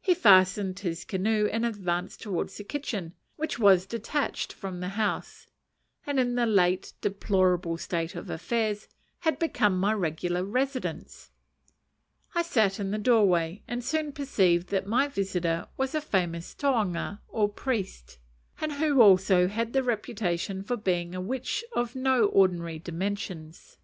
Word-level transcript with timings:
He 0.00 0.14
fastened 0.14 0.78
his 0.78 1.04
canoe 1.04 1.46
and 1.52 1.66
advanced 1.66 2.22
towards 2.22 2.56
the 2.56 2.64
kitchen, 2.64 3.12
which 3.36 3.58
was 3.58 3.84
detached 3.84 4.50
from 4.50 4.80
the 4.80 4.88
house, 4.88 5.46
and, 6.06 6.18
in 6.18 6.36
the 6.36 6.46
late 6.46 6.94
deplorable 7.02 7.76
state 7.76 8.14
of 8.14 8.30
affairs, 8.30 8.88
had 9.18 9.38
become 9.38 9.78
my 9.78 9.92
regular 9.92 10.42
residence. 10.42 11.30
I 12.34 12.40
sat 12.40 12.80
in 12.80 12.92
the 12.92 12.96
doorway, 12.98 13.62
and 13.68 13.84
soon 13.84 14.12
perceived 14.12 14.68
that 14.68 14.86
my 14.86 15.06
visitor 15.06 15.68
was 15.76 15.94
a 15.94 16.00
famous 16.00 16.54
tohunga, 16.54 17.20
or 17.28 17.46
priest, 17.50 18.16
and 18.62 18.72
who 18.72 19.02
also 19.02 19.48
had 19.48 19.74
the 19.74 19.82
reputation 19.82 20.64
of 20.66 20.82
being 20.82 21.14
a 21.14 21.20
witch 21.20 21.62
of 21.76 21.94
no 21.94 22.24
ordinary 22.28 22.78
dimensions. 22.78 23.76